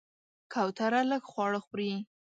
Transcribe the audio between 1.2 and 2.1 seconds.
خواړه خوري.